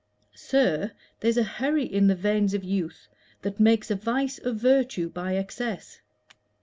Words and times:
Sir, 0.33 0.93
there's 1.19 1.37
a 1.37 1.43
hurry 1.43 1.85
in 1.85 2.07
the 2.07 2.15
veins 2.15 2.55
of 2.55 2.63
youth 2.63 3.07
That 3.43 3.59
makes 3.59 3.91
a 3.91 3.95
vice 3.95 4.39
of 4.39 4.55
virtue 4.57 5.09
by 5.11 5.35
excess. 5.35 5.99